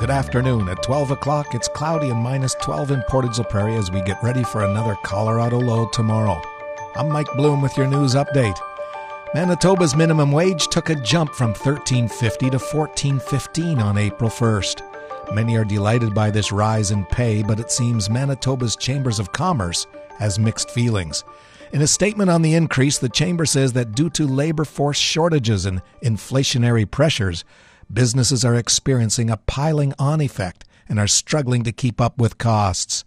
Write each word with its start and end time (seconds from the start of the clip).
Good 0.00 0.08
afternoon. 0.08 0.70
At 0.70 0.82
12 0.82 1.10
o'clock, 1.10 1.54
it's 1.54 1.68
cloudy 1.68 2.08
and 2.08 2.18
minus 2.18 2.54
12 2.62 2.90
in 2.90 3.02
Portage 3.02 3.36
La 3.36 3.44
Prairie 3.44 3.76
as 3.76 3.90
we 3.90 4.00
get 4.00 4.16
ready 4.22 4.42
for 4.42 4.64
another 4.64 4.96
Colorado 5.02 5.58
low 5.58 5.88
tomorrow. 5.90 6.40
I'm 6.96 7.10
Mike 7.10 7.30
Bloom 7.36 7.60
with 7.60 7.76
your 7.76 7.86
news 7.86 8.14
update. 8.14 8.58
Manitoba's 9.34 9.94
minimum 9.94 10.32
wage 10.32 10.68
took 10.68 10.88
a 10.88 10.94
jump 10.94 11.34
from 11.34 11.52
13.50 11.52 12.50
to 12.50 12.56
14.15 12.56 13.84
on 13.84 13.98
April 13.98 14.30
1st. 14.30 15.34
Many 15.34 15.58
are 15.58 15.66
delighted 15.66 16.14
by 16.14 16.30
this 16.30 16.50
rise 16.50 16.92
in 16.92 17.04
pay, 17.04 17.42
but 17.42 17.60
it 17.60 17.70
seems 17.70 18.08
Manitoba's 18.08 18.76
Chambers 18.76 19.18
of 19.18 19.32
Commerce 19.32 19.86
has 20.18 20.38
mixed 20.38 20.70
feelings. 20.70 21.24
In 21.72 21.82
a 21.82 21.86
statement 21.86 22.30
on 22.30 22.40
the 22.40 22.54
increase, 22.54 22.96
the 22.96 23.10
chamber 23.10 23.44
says 23.44 23.74
that 23.74 23.92
due 23.92 24.08
to 24.10 24.26
labor 24.26 24.64
force 24.64 24.98
shortages 24.98 25.66
and 25.66 25.82
inflationary 26.02 26.90
pressures, 26.90 27.44
businesses 27.92 28.44
are 28.44 28.54
experiencing 28.54 29.30
a 29.30 29.36
piling 29.36 29.94
on 29.98 30.20
effect 30.20 30.64
and 30.88 30.98
are 30.98 31.06
struggling 31.06 31.62
to 31.64 31.72
keep 31.72 32.00
up 32.00 32.18
with 32.18 32.38
costs. 32.38 33.04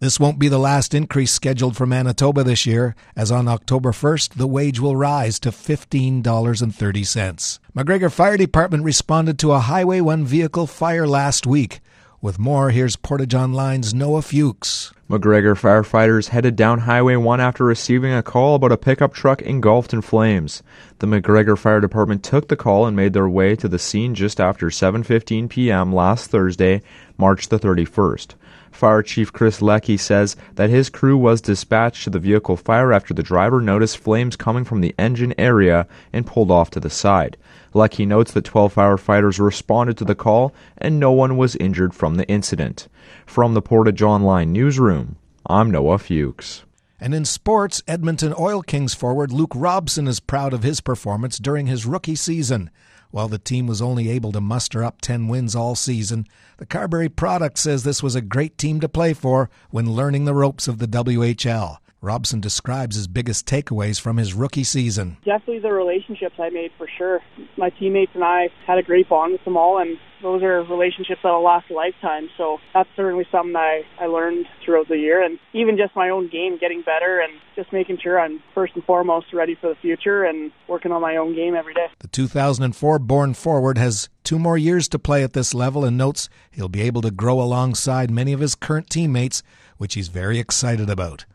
This 0.00 0.18
won't 0.18 0.38
be 0.38 0.48
the 0.48 0.58
last 0.58 0.94
increase 0.94 1.30
scheduled 1.30 1.76
for 1.76 1.84
Manitoba 1.84 2.42
this 2.42 2.64
year, 2.64 2.96
as 3.14 3.30
on 3.30 3.48
October 3.48 3.92
1st, 3.92 4.34
the 4.34 4.46
wage 4.46 4.80
will 4.80 4.96
rise 4.96 5.38
to 5.40 5.50
$15.30. 5.50 7.58
McGregor 7.76 8.10
Fire 8.10 8.38
Department 8.38 8.82
responded 8.82 9.38
to 9.38 9.52
a 9.52 9.58
Highway 9.58 10.00
1 10.00 10.24
vehicle 10.24 10.66
fire 10.66 11.06
last 11.06 11.46
week. 11.46 11.80
With 12.22 12.38
more, 12.38 12.70
here's 12.70 12.96
Portage 12.96 13.34
Online's 13.34 13.92
Noah 13.92 14.22
Fuchs. 14.22 14.94
McGregor 15.10 15.58
firefighters 15.58 16.28
headed 16.28 16.54
down 16.54 16.78
Highway 16.78 17.16
1 17.16 17.40
after 17.40 17.64
receiving 17.64 18.12
a 18.12 18.22
call 18.22 18.54
about 18.54 18.70
a 18.70 18.76
pickup 18.76 19.12
truck 19.12 19.42
engulfed 19.42 19.92
in 19.92 20.02
flames. 20.02 20.62
The 21.00 21.08
McGregor 21.08 21.58
Fire 21.58 21.80
Department 21.80 22.22
took 22.22 22.46
the 22.46 22.54
call 22.54 22.86
and 22.86 22.96
made 22.96 23.12
their 23.12 23.28
way 23.28 23.56
to 23.56 23.66
the 23.66 23.80
scene 23.80 24.14
just 24.14 24.40
after 24.40 24.68
7:15 24.68 25.48
p.m. 25.48 25.92
last 25.92 26.30
Thursday, 26.30 26.80
March 27.18 27.48
the 27.48 27.58
31st. 27.58 28.34
Fire 28.70 29.02
Chief 29.02 29.32
Chris 29.32 29.60
Leckie 29.60 29.96
says 29.96 30.36
that 30.54 30.70
his 30.70 30.88
crew 30.88 31.16
was 31.16 31.40
dispatched 31.40 32.04
to 32.04 32.10
the 32.10 32.20
vehicle 32.20 32.56
fire 32.56 32.92
after 32.92 33.12
the 33.12 33.24
driver 33.24 33.60
noticed 33.60 33.98
flames 33.98 34.36
coming 34.36 34.62
from 34.62 34.80
the 34.80 34.94
engine 34.96 35.34
area 35.36 35.88
and 36.12 36.24
pulled 36.24 36.52
off 36.52 36.70
to 36.70 36.78
the 36.78 36.88
side. 36.88 37.36
Leckie 37.74 38.06
notes 38.06 38.30
that 38.30 38.44
12 38.44 38.72
firefighters 38.72 39.40
responded 39.40 39.98
to 39.98 40.04
the 40.04 40.14
call 40.14 40.54
and 40.78 41.00
no 41.00 41.10
one 41.10 41.36
was 41.36 41.56
injured 41.56 41.94
from 41.94 42.14
the 42.14 42.28
incident. 42.28 42.86
From 43.26 43.54
the 43.54 43.62
Portage 43.62 44.02
Online 44.02 44.52
newsroom, 44.52 45.16
I'm 45.46 45.70
Noah 45.70 45.98
Fuchs. 45.98 46.64
And 47.00 47.14
in 47.14 47.24
sports, 47.24 47.82
Edmonton 47.88 48.34
Oil 48.38 48.62
Kings 48.62 48.92
forward 48.92 49.32
Luke 49.32 49.52
Robson 49.54 50.06
is 50.06 50.20
proud 50.20 50.52
of 50.52 50.62
his 50.62 50.80
performance 50.80 51.38
during 51.38 51.66
his 51.66 51.86
rookie 51.86 52.14
season. 52.14 52.70
While 53.10 53.28
the 53.28 53.38
team 53.38 53.66
was 53.66 53.82
only 53.82 54.08
able 54.10 54.32
to 54.32 54.40
muster 54.40 54.84
up 54.84 55.00
10 55.00 55.26
wins 55.26 55.56
all 55.56 55.74
season, 55.74 56.26
the 56.58 56.66
Carberry 56.66 57.08
product 57.08 57.58
says 57.58 57.82
this 57.82 58.02
was 58.02 58.14
a 58.14 58.20
great 58.20 58.58
team 58.58 58.80
to 58.80 58.88
play 58.88 59.14
for 59.14 59.50
when 59.70 59.92
learning 59.92 60.26
the 60.26 60.34
ropes 60.34 60.68
of 60.68 60.78
the 60.78 60.86
WHL. 60.86 61.78
Robson 62.02 62.40
describes 62.40 62.96
his 62.96 63.06
biggest 63.06 63.46
takeaways 63.46 64.00
from 64.00 64.16
his 64.16 64.32
rookie 64.32 64.64
season. 64.64 65.18
Definitely 65.24 65.58
the 65.58 65.72
relationships 65.72 66.36
I 66.38 66.48
made 66.48 66.70
for 66.78 66.88
sure. 66.96 67.20
My 67.58 67.68
teammates 67.68 68.12
and 68.14 68.24
I 68.24 68.48
had 68.66 68.78
a 68.78 68.82
great 68.82 69.08
bond 69.08 69.32
with 69.32 69.44
them 69.44 69.58
all, 69.58 69.78
and 69.78 69.98
those 70.22 70.42
are 70.42 70.62
relationships 70.62 71.20
that'll 71.22 71.44
last 71.44 71.70
a 71.70 71.74
lifetime. 71.74 72.30
So 72.38 72.58
that's 72.72 72.88
certainly 72.96 73.26
something 73.30 73.54
I, 73.54 73.82
I 73.98 74.06
learned 74.06 74.46
throughout 74.64 74.88
the 74.88 74.96
year, 74.96 75.22
and 75.22 75.38
even 75.52 75.76
just 75.76 75.94
my 75.94 76.08
own 76.08 76.30
game 76.30 76.56
getting 76.58 76.80
better 76.80 77.20
and 77.20 77.34
just 77.54 77.70
making 77.70 77.98
sure 78.02 78.18
I'm 78.18 78.42
first 78.54 78.74
and 78.74 78.84
foremost 78.84 79.34
ready 79.34 79.54
for 79.54 79.68
the 79.68 79.76
future 79.76 80.24
and 80.24 80.52
working 80.68 80.92
on 80.92 81.02
my 81.02 81.16
own 81.16 81.34
game 81.34 81.54
every 81.54 81.74
day. 81.74 81.86
The 81.98 82.08
2004 82.08 82.98
born 83.00 83.34
forward 83.34 83.76
has 83.76 84.08
two 84.24 84.38
more 84.38 84.56
years 84.56 84.88
to 84.88 84.98
play 84.98 85.22
at 85.22 85.34
this 85.34 85.52
level 85.52 85.84
and 85.84 85.98
notes 85.98 86.30
he'll 86.50 86.68
be 86.68 86.80
able 86.80 87.02
to 87.02 87.10
grow 87.10 87.42
alongside 87.42 88.10
many 88.10 88.32
of 88.32 88.40
his 88.40 88.54
current 88.54 88.88
teammates, 88.88 89.42
which 89.76 89.94
he's 89.94 90.08
very 90.08 90.38
excited 90.38 90.88
about. 90.88 91.26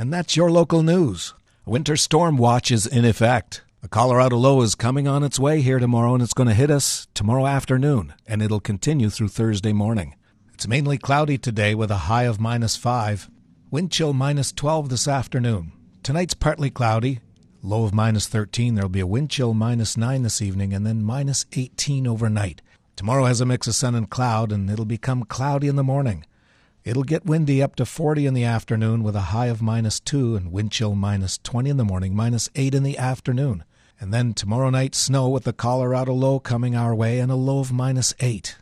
And 0.00 0.12
that's 0.12 0.36
your 0.36 0.48
local 0.48 0.84
news. 0.84 1.34
A 1.66 1.70
winter 1.70 1.96
storm 1.96 2.36
watch 2.36 2.70
is 2.70 2.86
in 2.86 3.04
effect. 3.04 3.62
A 3.82 3.88
Colorado 3.88 4.36
low 4.36 4.62
is 4.62 4.76
coming 4.76 5.08
on 5.08 5.24
its 5.24 5.40
way 5.40 5.60
here 5.60 5.80
tomorrow, 5.80 6.14
and 6.14 6.22
it's 6.22 6.34
going 6.34 6.48
to 6.48 6.54
hit 6.54 6.70
us 6.70 7.08
tomorrow 7.14 7.48
afternoon, 7.48 8.14
and 8.24 8.40
it'll 8.40 8.60
continue 8.60 9.10
through 9.10 9.28
Thursday 9.28 9.72
morning. 9.72 10.14
It's 10.54 10.68
mainly 10.68 10.98
cloudy 10.98 11.36
today 11.36 11.74
with 11.74 11.90
a 11.90 12.06
high 12.06 12.24
of 12.24 12.38
minus 12.38 12.76
5, 12.76 13.28
wind 13.72 13.90
chill 13.90 14.12
minus 14.12 14.52
12 14.52 14.88
this 14.88 15.08
afternoon. 15.08 15.72
Tonight's 16.04 16.34
partly 16.34 16.70
cloudy, 16.70 17.18
low 17.60 17.82
of 17.82 17.92
minus 17.92 18.28
13. 18.28 18.76
There'll 18.76 18.88
be 18.88 19.00
a 19.00 19.06
wind 19.06 19.30
chill 19.30 19.52
minus 19.52 19.96
9 19.96 20.22
this 20.22 20.40
evening, 20.40 20.72
and 20.72 20.86
then 20.86 21.02
minus 21.02 21.44
18 21.54 22.06
overnight. 22.06 22.62
Tomorrow 22.94 23.24
has 23.24 23.40
a 23.40 23.46
mix 23.46 23.66
of 23.66 23.74
sun 23.74 23.96
and 23.96 24.08
cloud, 24.08 24.52
and 24.52 24.70
it'll 24.70 24.84
become 24.84 25.24
cloudy 25.24 25.66
in 25.66 25.74
the 25.74 25.82
morning. 25.82 26.24
It'll 26.88 27.02
get 27.02 27.26
windy 27.26 27.62
up 27.62 27.76
to 27.76 27.84
40 27.84 28.24
in 28.24 28.32
the 28.32 28.44
afternoon 28.44 29.02
with 29.02 29.14
a 29.14 29.28
high 29.28 29.48
of 29.48 29.60
minus 29.60 30.00
2 30.00 30.36
and 30.36 30.50
wind 30.50 30.72
chill 30.72 30.94
minus 30.94 31.36
20 31.36 31.68
in 31.68 31.76
the 31.76 31.84
morning, 31.84 32.16
minus 32.16 32.48
8 32.54 32.74
in 32.74 32.82
the 32.82 32.96
afternoon. 32.96 33.62
And 34.00 34.10
then 34.10 34.32
tomorrow 34.32 34.70
night, 34.70 34.94
snow 34.94 35.28
with 35.28 35.44
the 35.44 35.52
Colorado 35.52 36.14
low 36.14 36.40
coming 36.40 36.74
our 36.74 36.94
way 36.94 37.18
and 37.18 37.30
a 37.30 37.34
low 37.34 37.58
of 37.58 37.74
minus 37.74 38.14
8. 38.20 38.56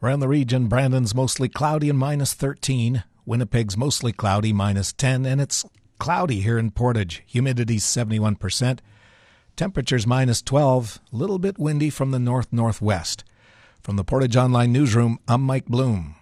Around 0.00 0.20
the 0.20 0.28
region, 0.28 0.68
Brandon's 0.68 1.16
mostly 1.16 1.48
cloudy 1.48 1.90
and 1.90 1.98
minus 1.98 2.32
13. 2.32 3.02
Winnipeg's 3.26 3.76
mostly 3.76 4.12
cloudy, 4.12 4.52
minus 4.52 4.92
10. 4.92 5.26
And 5.26 5.40
it's 5.40 5.64
cloudy 5.98 6.38
here 6.42 6.60
in 6.60 6.70
Portage. 6.70 7.24
Humidity's 7.26 7.82
71%. 7.82 8.78
Temperature's 9.56 10.06
minus 10.06 10.42
12. 10.42 11.00
A 11.12 11.16
little 11.16 11.40
bit 11.40 11.58
windy 11.58 11.90
from 11.90 12.12
the 12.12 12.20
north 12.20 12.52
northwest. 12.52 13.24
From 13.82 13.96
the 13.96 14.04
Portage 14.04 14.36
Online 14.36 14.70
Newsroom, 14.70 15.18
I'm 15.26 15.42
Mike 15.42 15.66
Bloom. 15.66 16.14